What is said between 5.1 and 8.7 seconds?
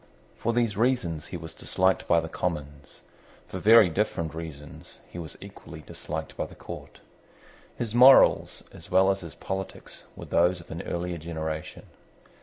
was equally disliked by the Court. His morals